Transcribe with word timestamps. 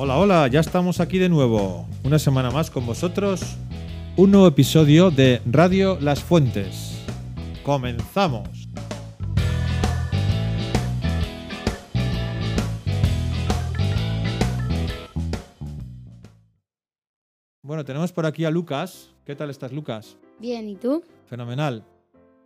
Hola, 0.00 0.16
hola, 0.16 0.46
ya 0.46 0.60
estamos 0.60 1.00
aquí 1.00 1.18
de 1.18 1.28
nuevo. 1.28 1.84
Una 2.04 2.20
semana 2.20 2.52
más 2.52 2.70
con 2.70 2.86
vosotros. 2.86 3.42
Un 4.16 4.30
nuevo 4.30 4.46
episodio 4.46 5.10
de 5.10 5.42
Radio 5.44 5.98
Las 6.00 6.22
Fuentes. 6.22 7.04
Comenzamos. 7.64 8.68
Bueno, 17.62 17.84
tenemos 17.84 18.12
por 18.12 18.24
aquí 18.24 18.44
a 18.44 18.52
Lucas. 18.52 19.10
¿Qué 19.26 19.34
tal 19.34 19.50
estás, 19.50 19.72
Lucas? 19.72 20.16
Bien, 20.38 20.68
¿y 20.68 20.76
tú? 20.76 21.02
Fenomenal. 21.26 21.82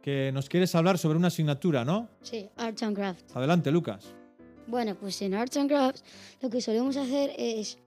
Que 0.00 0.32
nos 0.32 0.48
quieres 0.48 0.74
hablar 0.74 0.96
sobre 0.96 1.18
una 1.18 1.28
asignatura, 1.28 1.84
¿no? 1.84 2.08
Sí, 2.22 2.48
Arts 2.56 2.82
and 2.82 2.96
Crafts. 2.96 3.36
Adelante, 3.36 3.70
Lucas. 3.70 4.14
Bueno, 4.66 4.94
pues 4.94 5.20
en 5.22 5.34
Arts 5.34 5.56
and 5.56 5.68
Crafts 5.68 6.04
lo 6.40 6.50
que 6.50 6.60
solemos 6.60 6.96
hacer 6.96 7.32
es... 7.36 7.78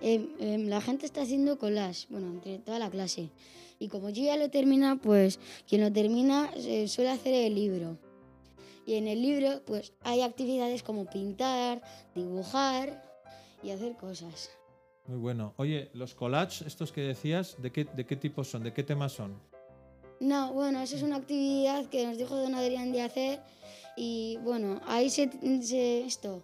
em, 0.00 0.28
em, 0.38 0.68
la 0.68 0.80
gente 0.80 1.04
está 1.06 1.22
haciendo 1.22 1.58
collage, 1.58 2.06
bueno, 2.08 2.28
entre 2.28 2.58
toda 2.58 2.78
la 2.78 2.90
clase. 2.90 3.28
Y 3.78 3.88
como 3.88 4.10
yo 4.10 4.22
ya 4.22 4.36
lo 4.36 4.44
he 4.44 4.48
terminado, 4.48 4.98
pues 4.98 5.38
quien 5.68 5.80
lo 5.80 5.92
termina 5.92 6.50
eh, 6.56 6.86
suele 6.86 7.10
hacer 7.10 7.34
el 7.34 7.54
libro. 7.54 7.98
Y 8.86 8.94
en 8.94 9.08
el 9.08 9.22
libro, 9.22 9.62
pues 9.66 9.92
hay 10.02 10.22
actividades 10.22 10.82
como 10.82 11.06
pintar, 11.06 11.82
dibujar 12.14 13.02
y 13.62 13.70
hacer 13.70 13.96
cosas. 13.96 14.50
Muy 15.06 15.18
bueno. 15.18 15.54
Oye, 15.56 15.90
los 15.94 16.14
collages, 16.14 16.62
estos 16.62 16.92
que 16.92 17.00
decías, 17.02 17.56
¿de 17.60 17.72
qué, 17.72 17.84
de 17.84 18.06
qué 18.06 18.16
tipo 18.16 18.44
son? 18.44 18.62
¿De 18.62 18.72
qué 18.72 18.82
temas 18.82 19.12
son? 19.12 19.40
No, 20.20 20.52
bueno, 20.52 20.82
esa 20.82 20.96
es 20.96 21.02
una 21.02 21.16
actividad 21.16 21.86
que 21.86 22.06
nos 22.06 22.18
dijo 22.18 22.36
don 22.36 22.54
Adrián 22.54 22.92
de 22.92 23.02
hacer 23.02 23.40
y 24.02 24.38
bueno, 24.42 24.80
ahí 24.86 25.10
se, 25.10 25.28
se- 25.62 26.06
esto, 26.06 26.42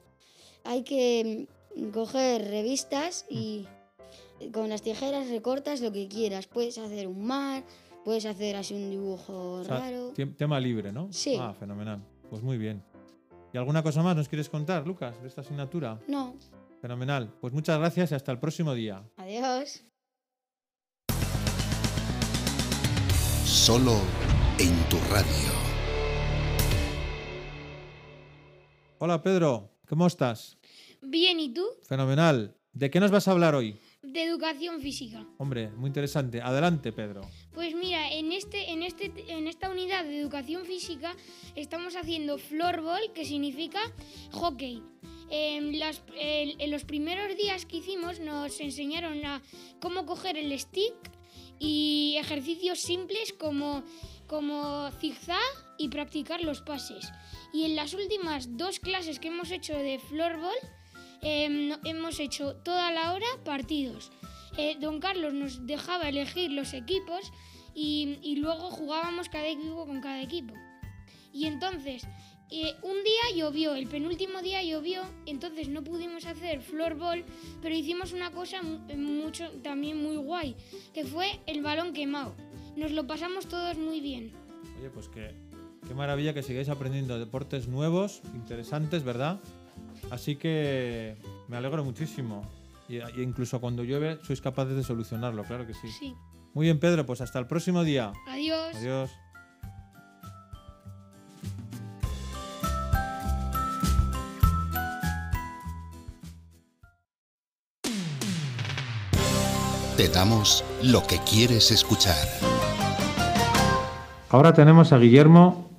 hay 0.65 0.83
que 0.83 1.47
mm, 1.77 1.91
coger 1.91 2.43
revistas 2.51 3.25
y 3.31 3.67
con 4.53 4.69
las 4.69 4.83
tijeras 4.83 5.29
recortas 5.31 5.81
lo 5.81 5.91
que 5.93 6.07
quieras. 6.09 6.47
Puedes 6.47 6.77
hacer 6.77 7.09
un 7.09 7.25
mar, 7.27 7.65
puedes 8.05 8.27
hacer 8.27 8.57
así 8.57 8.75
un 8.75 8.91
dibujo 8.91 9.61
O 9.61 9.65
sea, 9.65 9.79
raro. 9.79 10.13
tema 10.37 10.61
libre, 10.61 10.93
¿no? 10.93 11.09
Sí. 11.13 11.37
Ah, 11.41 11.55
fenomenal. 11.59 12.03
Pues 12.29 12.43
muy 12.43 12.59
bien. 12.59 12.83
¿Y 13.55 13.57
alguna 13.59 13.83
cosa 13.83 14.03
más 14.03 14.15
nos 14.17 14.29
quieres 14.29 14.51
contar, 14.51 14.87
Lucas, 14.87 15.21
de 15.23 15.29
esta 15.29 15.41
asignatura? 15.41 15.99
No, 16.09 16.35
Fenomenal. 16.83 17.33
Pues 17.41 17.55
muchas 17.55 17.79
gracias 17.79 18.13
y 18.13 18.15
hasta 18.15 18.31
el 18.33 18.39
próximo 18.39 18.75
día. 18.75 19.03
adiós. 19.17 19.83
Solo 23.47 23.95
en 24.59 24.75
tu 24.91 24.99
radio. 25.11 25.66
Hola 28.99 29.23
Pedro, 29.23 29.71
¿cómo 29.89 30.07
estás? 30.07 30.57
Bien, 31.03 31.39
¿y 31.41 31.53
tú? 31.53 31.65
Fenomenal. 31.87 32.57
¿De 32.73 32.91
qué 32.91 33.01
nos 33.01 33.11
vas 33.11 33.27
a 33.29 33.33
hablar 33.33 33.55
hoy? 33.55 33.79
De 34.03 34.23
educación 34.23 34.81
física. 34.81 35.27
Hombre, 35.39 35.71
muy 35.71 35.89
interesante. 35.89 36.41
Adelante, 36.41 36.93
Pedro. 36.93 37.23
Pues 37.55 37.75
mira, 37.75 38.11
en, 38.13 38.33
este, 38.33 38.71
en, 38.71 38.83
este, 38.83 39.13
en 39.33 39.49
esta 39.49 39.71
unidad 39.71 40.05
de 40.05 40.19
educación 40.21 40.65
física 40.65 41.15
estamos 41.55 41.97
haciendo 41.97 42.39
floorball, 42.39 43.13
que 43.15 43.25
significa 43.25 43.81
hockey. 44.33 44.83
En, 45.29 45.79
las- 45.81 46.03
en- 46.17 46.61
en 46.61 46.71
los 46.71 46.85
primeros 46.85 47.37
días 47.37 47.67
que 47.67 47.79
hicimos 47.79 48.21
nos 48.21 48.61
enseñaron 48.61 49.25
a 49.27 49.43
cómo 49.81 50.07
coger 50.07 50.37
el 50.37 50.57
stick 50.59 50.95
y 51.59 52.17
ejercicios 52.19 52.79
simples 52.81 53.33
como, 53.33 53.83
como 54.27 54.91
zigzag 55.01 55.39
y 55.79 55.89
practicar 55.89 56.43
los 56.43 56.61
pases. 56.63 57.11
Y 57.53 57.65
en 57.65 57.77
las 57.77 57.95
últimas 57.95 58.57
dos 58.57 58.81
clases 58.81 59.19
que 59.19 59.29
hemos 59.29 59.51
hecho 59.51 59.75
de 59.77 59.99
floorball, 59.99 60.57
no- 61.69 61.79
hemos 61.85 62.21
hecho 62.21 62.57
toda 62.57 62.91
la 62.93 63.13
hora 63.13 63.27
partidos. 63.45 64.11
Eh, 64.59 64.77
don 64.81 65.01
Carlos 65.01 65.33
nos 65.35 65.67
dejaba 65.67 66.09
elegir 66.09 66.51
los 66.53 66.73
equipos 66.73 67.33
y, 67.75 68.37
luego 68.37 68.71
jugábamos 68.71 69.29
cada 69.29 69.49
equipo 69.49 69.87
con 69.87 70.01
cada 70.01 70.23
equipo. 70.23 70.55
Y 71.33 71.45
entonces, 71.47 72.07
eh, 72.51 72.75
un 72.83 73.03
día 73.05 73.37
llovió, 73.37 73.75
el 73.75 73.87
penúltimo 73.89 74.41
día 74.41 74.63
llovió, 74.63 75.03
entonces 75.27 75.69
no 75.69 75.83
pudimos 75.85 76.25
hacer 76.25 76.63
floorball, 76.63 77.25
pero 77.61 77.75
hicimos 77.75 78.13
una 78.13 78.31
cosa 78.31 78.63
mu- 78.63 78.79
mucho, 78.97 79.51
también 79.63 80.03
muy 80.03 80.17
guay, 80.17 80.57
que 80.95 81.05
fue 81.05 81.41
el 81.47 81.61
balón 81.63 81.93
quemado. 81.93 82.35
Nos 82.77 82.93
lo 82.93 83.07
pasamos 83.07 83.47
todos 83.47 83.79
muy 83.79 84.01
bien. 84.01 84.33
Oye, 84.79 84.91
pues 84.91 85.09
qué, 85.09 85.35
qué 85.89 85.95
maravilla 85.95 86.35
que 86.35 86.43
sigáis 86.43 86.69
aprendiendo 86.69 87.19
deportes 87.19 87.69
nuevos, 87.69 88.21
interesantes, 88.35 89.03
¿verdad? 89.03 89.41
Así 90.11 90.37
que 90.37 91.17
me 91.49 91.57
alegro 91.57 91.85
muchísimo. 91.85 92.43
Y, 92.89 92.99
y 92.99 93.23
incluso 93.23 93.61
cuando 93.61 93.83
llueve 93.83 94.19
sois 94.23 94.41
capaces 94.41 94.77
de 94.77 94.85
solucionarlo, 94.85 95.43
claro 95.45 95.67
que 95.67 95.75
sí. 95.75 95.89
Sí. 95.89 96.15
Muy 96.55 96.67
bien, 96.67 96.79
Pedro, 96.79 97.05
pues 97.05 97.21
hasta 97.21 97.39
el 97.39 97.47
próximo 97.47 97.83
día. 97.83 98.13
Adiós. 98.29 98.77
Adiós. 98.77 99.11
Te 109.97 110.09
damos 110.09 110.63
lo 110.83 111.07
que 111.07 111.19
quieres 111.21 111.71
escuchar. 111.71 112.17
Ahora 114.37 114.53
tenemos 114.53 114.93
a 114.93 114.99
Guillermo 114.99 115.71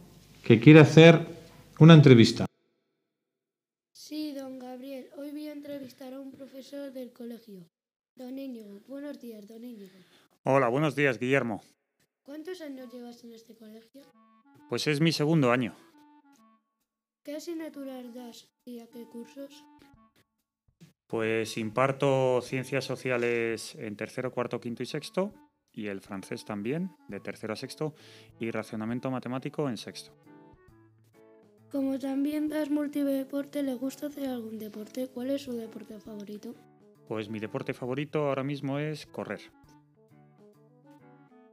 que 0.43 0.59
quiere 0.59 0.79
hacer 0.79 1.27
una 1.77 1.93
entrevista. 1.93 2.47
Sí, 3.91 4.33
don 4.33 4.57
Gabriel. 4.57 5.11
Hoy 5.15 5.29
voy 5.29 5.47
a 5.49 5.51
entrevistar 5.51 6.11
a 6.15 6.19
un 6.19 6.31
profesor 6.31 6.91
del 6.91 7.13
colegio. 7.13 7.69
Don 8.15 8.39
Íñigo. 8.39 8.79
Buenos 8.87 9.21
días, 9.21 9.47
don 9.47 9.63
Íñigo. 9.63 9.99
Hola, 10.41 10.69
buenos 10.69 10.95
días, 10.95 11.19
Guillermo. 11.19 11.61
¿Cuántos 12.23 12.59
años 12.61 12.91
llevas 12.91 13.23
en 13.23 13.33
este 13.33 13.53
colegio? 13.55 14.01
Pues 14.69 14.87
es 14.87 15.01
mi 15.01 15.11
segundo 15.11 15.51
año. 15.51 15.75
¿Qué 17.23 17.35
asignaturas 17.35 18.11
das 18.15 18.49
y 18.65 18.79
a 18.79 18.87
qué 18.87 19.05
cursos? 19.05 19.63
Pues 21.05 21.59
imparto 21.59 22.41
ciencias 22.41 22.85
sociales 22.85 23.75
en 23.75 23.95
tercero, 23.95 24.31
cuarto, 24.31 24.59
quinto 24.59 24.81
y 24.81 24.87
sexto, 24.87 25.31
y 25.77 25.87
el 25.87 26.01
francés 26.01 26.43
también, 26.43 26.89
de 27.07 27.19
tercero 27.19 27.53
a 27.53 27.55
sexto, 27.55 27.93
y 28.39 28.49
racionamiento 28.49 29.11
matemático 29.11 29.69
en 29.69 29.77
sexto. 29.77 30.11
Como 31.71 31.99
también 31.99 32.49
das 32.49 32.69
multideporte, 32.71 33.61
¿le 33.61 33.75
gusta 33.75 34.07
hacer 34.07 34.27
algún 34.29 34.57
deporte? 34.57 35.07
¿Cuál 35.07 35.29
es 35.29 35.43
su 35.43 35.53
deporte 35.53 35.99
favorito? 35.99 36.55
Pues 37.07 37.29
mi 37.29 37.39
deporte 37.39 37.73
favorito 37.73 38.27
ahora 38.27 38.43
mismo 38.43 38.79
es 38.79 39.05
correr. 39.05 39.41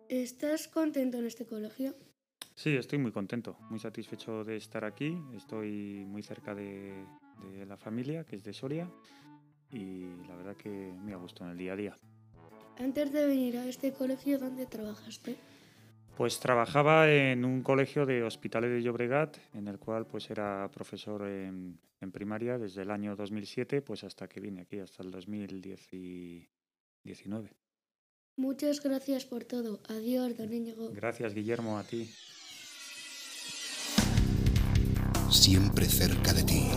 ¿Estás 0.09 0.69
contento 0.69 1.19
en 1.19 1.27
este 1.27 1.45
colegio? 1.45 1.95
Sí, 2.55 2.77
estoy 2.77 2.99
muy 2.99 3.13
contento, 3.13 3.59
muy 3.69 3.79
satisfecho 3.79 4.45
de 4.45 4.57
estar 4.57 4.85
aquí. 4.85 5.19
Estoy 5.35 6.05
muy 6.07 6.23
cerca 6.23 6.55
de, 6.55 7.05
de 7.53 7.67
la 7.67 7.77
familia, 7.77 8.25
que 8.25 8.37
es 8.37 8.45
de 8.45 8.53
Soria, 8.53 8.89
y 9.71 10.07
la 10.29 10.37
verdad 10.37 10.57
que 10.57 10.95
me 11.05 11.13
ha 11.13 11.17
gustado 11.17 11.47
en 11.47 11.53
el 11.53 11.59
día 11.59 11.73
a 11.73 11.77
día. 11.77 11.97
Antes 12.79 13.13
de 13.13 13.27
venir 13.27 13.57
a 13.57 13.67
este 13.67 13.93
colegio, 13.93 14.39
¿dónde 14.39 14.67
trabajaste? 14.67 15.37
Pues 16.17 16.39
trabajaba 16.39 17.11
en 17.11 17.45
un 17.45 17.63
colegio 17.63 18.07
de 18.07 18.23
hospitales 18.23 18.71
de 18.71 18.83
Llobregat, 18.83 19.37
en 19.53 19.67
el 19.69 19.79
cual 19.79 20.07
pues 20.07 20.31
era 20.31 20.71
profesor 20.73 21.27
en, 21.27 21.79
en 22.01 22.13
primaria 22.13 22.57
desde 22.59 22.83
el 22.83 22.91
año 22.91 23.17
2007 23.17 23.83
pues 23.83 24.05
hasta 24.05 24.29
que 24.29 24.41
vine 24.41 24.63
aquí, 24.63 24.79
hasta 24.79 25.03
el 25.03 25.11
2019. 25.11 27.51
Muchas 28.37 28.83
gracias 28.83 29.25
por 29.25 29.45
todo. 29.45 29.81
Adiós, 29.89 30.37
don 30.37 30.53
Íñigo. 30.53 30.91
Gracias 30.93 31.35
Guillermo, 31.35 31.79
a 31.79 31.85
ti. 31.85 32.11
Siempre 35.31 35.87
cerca 35.87 36.33
de 36.33 36.43
ti. 36.45 36.69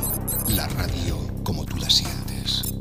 La 0.56 0.68
radio 0.68 1.18
como 1.44 1.66
tú 1.66 1.78
la 1.78 1.90
sientes. 1.90 2.77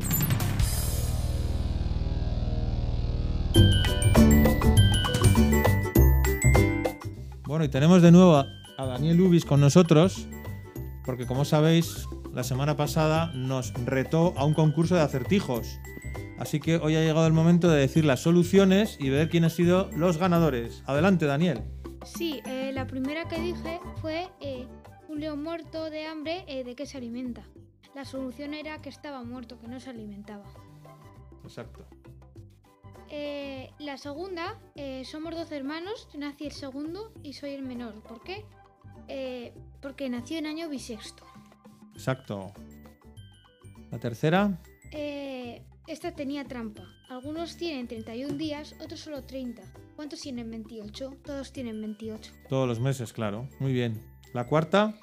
Bueno, 7.47 7.65
y 7.65 7.69
tenemos 7.69 8.03
de 8.03 8.11
nuevo 8.11 8.35
a, 8.37 8.47
Daniel 8.77 9.21
Ubis 9.21 9.45
con 9.45 9.61
nosotros, 9.61 10.27
porque 11.05 11.27
como 11.27 11.45
sabéis, 11.45 12.09
la 12.35 12.43
semana 12.43 12.77
pasada 12.77 13.31
nos 13.35 13.73
retó 13.85 14.35
a 14.37 14.45
un 14.45 14.53
concurso 14.53 14.97
de 14.97 15.03
acertijos. 15.03 15.79
Así 16.39 16.59
que 16.59 16.77
hoy 16.79 16.97
ha 16.97 17.01
llegado 17.03 17.27
el 17.27 17.33
momento 17.33 17.71
de 17.71 17.79
decir 17.79 18.05
las 18.05 18.21
soluciones 18.21 18.97
y 18.99 19.11
ver 19.11 19.29
quién 19.29 19.45
han 19.45 19.51
sido 19.51 19.89
los 19.93 20.19
ganadores. 20.19 20.83
Adelante, 20.87 21.27
Daniel. 21.27 21.63
Sí, 22.05 22.43
eh, 22.47 22.73
la 22.75 22.89
primera 22.89 23.29
que 23.29 23.41
dije 23.41 23.79
fue 24.01 24.29
eh, 24.41 24.67
un 25.09 25.21
león 25.21 25.41
muerto 25.41 25.89
de 25.89 26.05
hambre, 26.05 26.45
eh, 26.49 26.65
¿de 26.65 26.75
qué 26.75 26.85
se 26.85 26.97
alimenta? 26.99 27.45
La 27.95 28.05
solución 28.05 28.55
era 28.55 28.83
que 28.83 28.89
estaba 28.89 29.23
muerto, 29.23 29.57
que 29.61 29.69
no 29.69 29.79
se 29.79 29.91
alimentaba. 29.91 30.45
Exacto. 31.45 31.87
Eh, 33.11 33.71
la 33.79 33.97
segunda, 33.97 34.59
eh, 34.75 35.05
somos 35.05 35.35
12 35.35 35.57
hermanos, 35.57 36.09
yo 36.13 36.19
nací 36.19 36.47
el 36.47 36.53
segundo 36.53 37.13
y 37.23 37.35
soy 37.35 37.53
el 37.53 37.63
menor. 37.63 38.03
¿Por 38.03 38.23
qué? 38.23 38.45
Eh, 39.09 39.55
porque 39.81 40.09
nació 40.09 40.39
en 40.39 40.47
año 40.47 40.69
bisexto. 40.69 41.25
Exacto. 41.95 42.53
La 43.91 43.99
tercera, 43.99 44.61
esta 45.87 46.13
tenía 46.13 46.45
trampa. 46.45 46.83
Algunos 47.09 47.57
tienen 47.57 47.87
31 47.87 48.35
días, 48.35 48.75
otros 48.81 49.01
solo 49.01 49.23
30. 49.23 49.63
¿Cuántos 49.95 50.21
tienen 50.21 50.51
28? 50.51 51.19
Todos 51.25 51.53
tienen 51.53 51.81
28. 51.81 52.33
Todos 52.49 52.67
los 52.67 52.81
meses, 52.81 53.13
claro. 53.13 53.49
Muy 53.61 53.73
bien. 53.73 54.03
La 54.35 54.49
cuarta, 54.49 54.99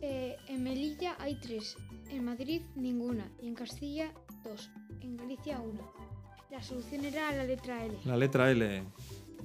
en 0.00 0.62
Melilla 0.64 1.16
hay 1.20 1.38
3, 1.38 1.76
en 2.10 2.24
Madrid 2.24 2.62
ninguna 2.74 3.30
y 3.40 3.48
en 3.48 3.54
Castilla 3.54 4.12
2, 4.44 4.70
en 5.00 5.16
Galicia 5.16 5.60
1. 5.60 6.09
La 6.50 6.62
solución 6.62 7.04
era 7.04 7.32
la 7.32 7.44
letra 7.44 7.84
L. 7.84 7.96
la 8.04 8.16
letra 8.16 8.50
L. 8.50 8.82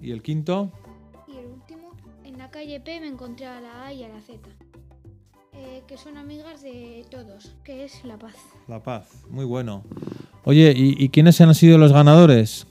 Y 0.02 0.12
el 0.12 0.22
quinto, 0.22 0.72
Y 1.28 1.38
el 1.38 1.46
último, 1.48 1.92
en 2.24 2.38
la 2.38 2.50
calle 2.52 2.80
P 2.80 3.00
me 3.00 3.08
encontré 3.08 3.46
a 3.46 3.62
la 3.62 3.86
A 3.86 3.94
y 3.94 4.04
a 4.04 4.10
la 4.10 4.20
Z, 4.22 4.40
eh, 5.54 5.84
que 5.88 5.98
son 5.98 6.18
amigas 6.18 6.62
de 6.62 7.06
todos, 7.10 7.56
que 7.64 7.86
es 7.86 8.04
la 8.04 8.18
paz. 8.18 8.36
la 8.68 8.82
paz. 8.84 9.24
Muy 9.30 9.46
bueno. 9.46 9.84
Oye, 10.44 10.74
¿y, 10.76 11.02
y 11.04 11.10
quiénes 11.10 11.40
han 11.42 11.56
sido 11.56 11.78
los 11.78 11.94
ganadores? 11.94 12.68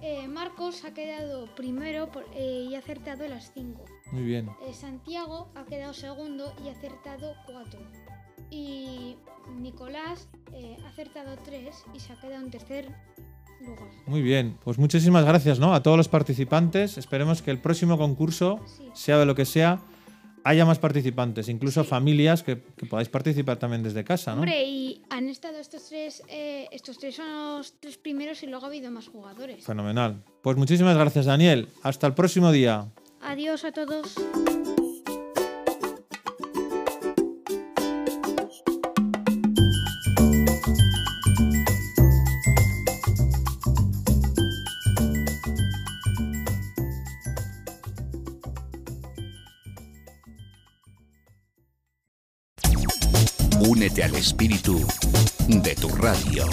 Eh, 0.00 0.26
Marcos 0.28 0.84
ha 0.84 0.94
quedado 0.94 1.46
primero 1.54 2.10
por- 2.10 2.24
eh, 2.34 2.66
y 2.70 2.74
ha 2.74 2.78
acertado 2.78 3.26
las 3.28 3.52
5. 3.52 3.84
Muy 4.12 4.22
bien. 4.22 4.48
Santiago 4.72 5.48
ha 5.54 5.64
quedado 5.64 5.92
segundo 5.92 6.54
y 6.64 6.68
ha 6.68 6.72
acertado 6.72 7.34
4. 7.46 7.78
Y 8.50 9.16
Nicolás 9.60 10.28
ha 10.84 10.88
acertado 10.88 11.36
3 11.44 11.84
y 11.92 12.00
se 12.00 12.12
ha 12.14 12.20
quedado 12.20 12.42
en 12.42 12.50
tercer 12.50 12.88
lugar. 13.66 13.88
Muy 14.06 14.22
bien. 14.22 14.56
Pues 14.64 14.78
muchísimas 14.78 15.24
gracias, 15.24 15.58
¿no? 15.58 15.74
A 15.74 15.82
todos 15.82 15.96
los 15.96 16.08
participantes. 16.08 16.98
Esperemos 16.98 17.42
que 17.42 17.50
el 17.50 17.58
próximo 17.58 17.98
concurso, 17.98 18.60
Sí. 18.76 18.84
sea 18.94 19.18
de 19.18 19.26
lo 19.26 19.34
que 19.34 19.44
sea, 19.44 19.80
haya 20.44 20.64
más 20.64 20.78
participantes, 20.78 21.48
incluso 21.48 21.84
familias 21.84 22.42
que, 22.42 22.62
que 22.76 22.86
podáis 22.86 23.08
participar 23.08 23.58
también 23.58 23.82
desde 23.82 24.02
casa, 24.04 24.30
¿no? 24.34 24.38
Hombre, 24.42 24.64
y 24.64 25.02
han 25.10 25.28
estado 25.28 25.58
estos 25.58 25.86
tres, 25.88 26.22
eh, 26.28 26.66
estos 26.72 26.98
tres 26.98 27.16
son 27.16 27.28
los 27.58 27.74
tres 27.80 27.98
primeros 27.98 28.42
y 28.42 28.46
luego 28.46 28.64
ha 28.64 28.68
habido 28.68 28.90
más 28.90 29.08
jugadores. 29.08 29.64
Fenomenal. 29.64 30.22
Pues 30.42 30.56
muchísimas 30.56 30.96
gracias, 30.96 31.26
Daniel. 31.26 31.68
Hasta 31.82 32.06
el 32.06 32.14
próximo 32.14 32.50
día. 32.52 32.86
Adiós 33.20 33.64
a 33.64 33.72
todos. 33.72 34.14
Espíritu 54.18 54.84
de 55.46 55.76
tu 55.76 55.88
radio. 55.90 56.44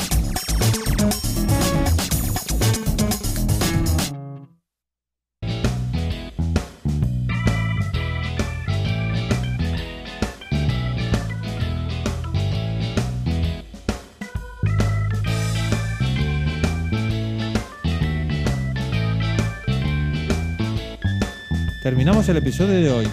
Terminamos 21.82 22.30
el 22.30 22.38
episodio 22.38 22.74
de 22.74 22.92
hoy. 22.92 23.08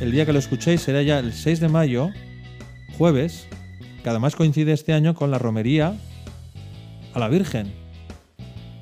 El 0.00 0.10
día 0.10 0.26
que 0.26 0.32
lo 0.32 0.40
escuchéis 0.40 0.80
será 0.80 1.02
ya 1.02 1.20
el 1.20 1.32
6 1.32 1.60
de 1.60 1.68
mayo, 1.68 2.10
jueves, 2.96 3.46
que 4.02 4.08
además 4.10 4.36
coincide 4.36 4.72
este 4.72 4.92
año 4.92 5.14
con 5.14 5.30
la 5.30 5.38
romería 5.38 5.94
a 7.14 7.18
la 7.18 7.28
Virgen. 7.28 7.72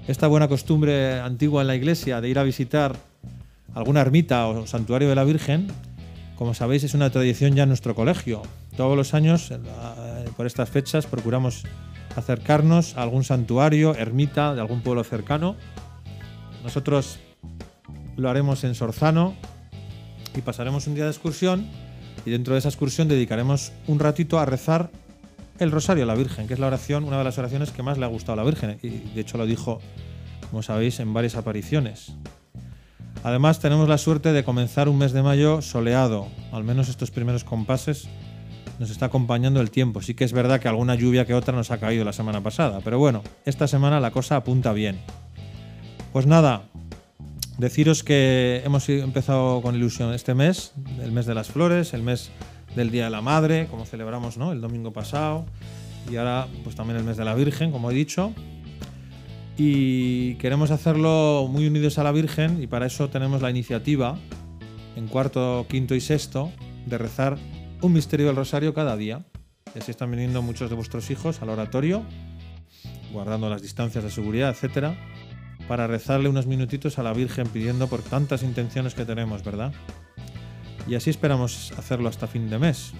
Esta 0.08 0.26
buena 0.26 0.48
costumbre 0.48 1.20
antigua 1.20 1.62
en 1.62 1.68
la 1.68 1.76
iglesia 1.76 2.20
de 2.20 2.28
ir 2.28 2.38
a 2.38 2.42
visitar 2.42 2.96
alguna 3.74 4.00
ermita 4.00 4.46
o 4.48 4.66
santuario 4.66 5.08
de 5.08 5.14
la 5.14 5.24
Virgen, 5.24 5.68
como 6.36 6.54
sabéis, 6.54 6.82
es 6.82 6.94
una 6.94 7.10
tradición 7.10 7.54
ya 7.54 7.62
en 7.62 7.68
nuestro 7.68 7.94
colegio. 7.94 8.42
Todos 8.76 8.96
los 8.96 9.14
años, 9.14 9.50
la- 9.50 10.24
por 10.36 10.46
estas 10.46 10.68
fechas, 10.70 11.06
procuramos 11.06 11.62
acercarnos 12.16 12.96
a 12.96 13.02
algún 13.02 13.22
santuario, 13.22 13.94
ermita 13.94 14.54
de 14.54 14.60
algún 14.60 14.80
pueblo 14.80 15.04
cercano. 15.04 15.56
Nosotros 16.64 17.18
lo 18.16 18.28
haremos 18.28 18.64
en 18.64 18.74
Sorzano 18.74 19.34
y 20.36 20.40
pasaremos 20.40 20.86
un 20.86 20.94
día 20.94 21.04
de 21.04 21.10
excursión 21.10 21.66
y 22.24 22.30
dentro 22.30 22.54
de 22.54 22.60
esa 22.60 22.68
excursión 22.68 23.08
dedicaremos 23.08 23.72
un 23.86 23.98
ratito 23.98 24.38
a 24.38 24.46
rezar 24.46 24.90
el 25.58 25.70
rosario 25.70 26.04
a 26.04 26.06
la 26.06 26.14
Virgen, 26.14 26.46
que 26.46 26.54
es 26.54 26.60
la 26.60 26.66
oración, 26.66 27.04
una 27.04 27.18
de 27.18 27.24
las 27.24 27.38
oraciones 27.38 27.70
que 27.70 27.82
más 27.82 27.98
le 27.98 28.04
ha 28.04 28.08
gustado 28.08 28.34
a 28.34 28.36
la 28.36 28.44
Virgen 28.44 28.78
y 28.82 28.88
de 28.88 29.20
hecho 29.20 29.38
lo 29.38 29.46
dijo, 29.46 29.80
como 30.50 30.62
sabéis, 30.62 31.00
en 31.00 31.12
varias 31.12 31.36
apariciones. 31.36 32.12
Además 33.24 33.60
tenemos 33.60 33.88
la 33.88 33.98
suerte 33.98 34.32
de 34.32 34.42
comenzar 34.42 34.88
un 34.88 34.98
mes 34.98 35.12
de 35.12 35.22
mayo 35.22 35.62
soleado, 35.62 36.26
al 36.50 36.64
menos 36.64 36.88
estos 36.88 37.10
primeros 37.10 37.44
compases 37.44 38.08
nos 38.78 38.90
está 38.90 39.06
acompañando 39.06 39.60
el 39.60 39.70
tiempo. 39.70 40.02
Sí 40.02 40.14
que 40.14 40.24
es 40.24 40.32
verdad 40.32 40.60
que 40.60 40.66
alguna 40.66 40.96
lluvia 40.96 41.24
que 41.24 41.34
otra 41.34 41.54
nos 41.54 41.70
ha 41.70 41.78
caído 41.78 42.04
la 42.04 42.12
semana 42.12 42.40
pasada, 42.40 42.80
pero 42.82 42.98
bueno, 42.98 43.22
esta 43.44 43.68
semana 43.68 44.00
la 44.00 44.10
cosa 44.10 44.36
apunta 44.36 44.72
bien. 44.72 44.98
Pues 46.12 46.26
nada, 46.26 46.64
Deciros 47.58 48.02
que 48.02 48.62
hemos 48.64 48.88
empezado 48.88 49.60
con 49.60 49.74
ilusión 49.74 50.12
este 50.14 50.34
mes, 50.34 50.72
el 51.02 51.12
mes 51.12 51.26
de 51.26 51.34
las 51.34 51.48
flores, 51.48 51.92
el 51.92 52.02
mes 52.02 52.30
del 52.74 52.90
Día 52.90 53.04
de 53.04 53.10
la 53.10 53.20
Madre, 53.20 53.66
como 53.70 53.84
celebramos 53.84 54.36
el 54.36 54.60
domingo 54.60 54.92
pasado, 54.92 55.44
y 56.10 56.16
ahora 56.16 56.48
pues 56.64 56.74
también 56.74 56.98
el 56.98 57.04
mes 57.04 57.16
de 57.16 57.24
la 57.24 57.34
Virgen, 57.34 57.70
como 57.70 57.90
he 57.90 57.94
dicho. 57.94 58.32
Y 59.58 60.36
queremos 60.36 60.70
hacerlo 60.70 61.46
muy 61.50 61.66
unidos 61.66 61.98
a 61.98 62.04
la 62.04 62.10
Virgen 62.10 62.62
y 62.62 62.66
para 62.66 62.86
eso 62.86 63.10
tenemos 63.10 63.42
la 63.42 63.50
iniciativa 63.50 64.18
en 64.96 65.06
cuarto, 65.08 65.66
quinto 65.68 65.94
y 65.94 66.00
sexto 66.00 66.50
de 66.86 66.96
rezar 66.96 67.36
un 67.82 67.92
misterio 67.92 68.26
del 68.26 68.36
rosario 68.36 68.72
cada 68.72 68.96
día. 68.96 69.26
Y 69.74 69.78
así 69.78 69.90
están 69.90 70.10
viniendo 70.10 70.40
muchos 70.40 70.70
de 70.70 70.76
vuestros 70.76 71.10
hijos 71.10 71.42
al 71.42 71.50
oratorio, 71.50 72.02
guardando 73.12 73.50
las 73.50 73.60
distancias 73.60 74.02
de 74.02 74.10
seguridad, 74.10 74.50
etcétera 74.50 74.96
para 75.68 75.86
rezarle 75.86 76.28
unos 76.28 76.46
minutitos 76.46 76.98
a 76.98 77.02
la 77.02 77.12
Virgen 77.12 77.46
pidiendo 77.48 77.88
por 77.88 78.02
tantas 78.02 78.42
intenciones 78.42 78.94
que 78.94 79.04
tenemos, 79.04 79.44
¿verdad? 79.44 79.72
Y 80.88 80.94
así 80.94 81.10
esperamos 81.10 81.72
hacerlo 81.78 82.08
hasta 82.08 82.26
fin 82.26 82.50
de 82.50 82.58
mes. 82.58 82.92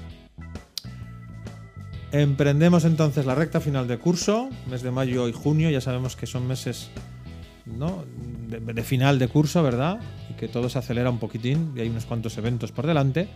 Emprendemos 2.13 2.85
entonces 2.85 3.25
la 3.25 3.35
recta 3.35 3.61
final 3.61 3.89
de 3.89 3.99
curso, 3.99 4.51
mes 4.71 4.83
de 4.83 4.91
mayo 4.91 5.29
y 5.29 5.33
junio, 5.33 5.71
ya 5.71 5.81
sabemos 5.81 6.15
que 6.15 6.27
son 6.27 6.47
meses 6.47 6.91
¿no? 7.65 8.05
de, 8.49 8.83
final 8.83 9.19
de 9.19 9.29
curso, 9.29 9.63
¿verdad? 9.63 9.99
Y 10.31 10.35
que 10.35 10.47
todo 10.47 10.69
se 10.69 10.79
acelera 10.79 11.09
un 11.09 11.19
poquitín 11.19 11.73
y 11.75 11.81
hay 11.81 11.89
unos 11.89 12.05
cuantos 12.05 12.37
eventos 12.37 12.71
por 12.71 12.87
delante, 12.87 13.29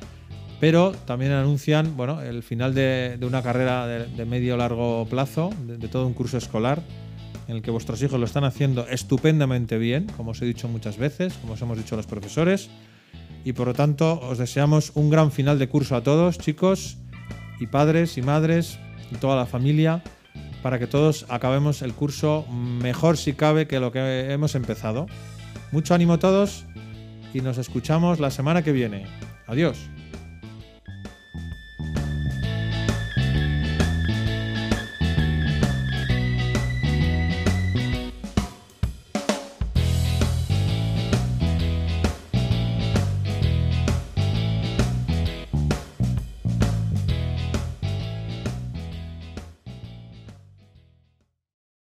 pero 0.61 0.92
también 0.92 1.33
anuncian 1.33 1.97
bueno, 1.97 2.21
el 2.21 2.42
final 2.42 2.75
de, 2.75 3.18
una 3.23 3.42
carrera 3.42 3.87
de, 3.87 4.06
de 4.06 4.25
medio 4.26 4.59
largo 4.59 5.06
plazo, 5.09 5.50
de 5.66 5.88
todo 5.88 6.06
un 6.06 6.12
curso 6.12 6.37
escolar 6.37 6.83
en 7.49 7.57
el 7.57 7.62
que 7.62 7.71
vuestros 7.71 8.03
hijos 8.03 8.19
lo 8.19 8.26
están 8.26 8.45
haciendo 8.45 8.87
estupendamente 8.88 9.79
bien, 9.79 10.07
como 10.17 10.33
os 10.33 10.43
he 10.43 10.47
dicho 10.47 10.69
muchas 10.69 10.99
veces, 10.99 11.35
como 11.35 11.55
os 11.55 11.62
hemos 11.62 11.79
dicho 11.79 11.97
los 11.97 12.07
profesores, 12.07 12.71
y 13.45 13.53
por 13.53 13.69
lo 13.69 13.75
tanto 13.75 14.21
os 14.21 14.38
deseamos 14.38 14.93
un 14.95 15.11
gran 15.11 15.31
final 15.31 15.59
de 15.59 15.69
curso 15.69 15.97
a 15.97 16.03
todos, 16.03 16.38
chicos, 16.38 16.97
y 17.61 17.67
padres 17.67 18.19
y 18.19 18.23
madres, 18.23 18.79
y 19.11 19.17
toda 19.17 19.37
la 19.37 19.47
familia, 19.47 20.03
para 20.62 20.79
que 20.79 20.87
todos 20.87 21.26
acabemos 21.29 21.83
el 21.83 21.95
curso 21.95 22.45
mejor 22.49 23.17
si 23.17 23.35
cabe 23.35 23.69
que 23.69 23.79
lo 23.79 23.93
que 23.93 24.33
hemos 24.33 24.55
empezado. 24.55 25.07
Mucho 25.71 25.95
ánimo 25.95 26.15
a 26.15 26.19
todos 26.19 26.65
y 27.33 27.41
nos 27.41 27.59
escuchamos 27.59 28.19
la 28.19 28.31
semana 28.31 28.62
que 28.62 28.73
viene. 28.73 29.07
Adiós. 29.47 29.79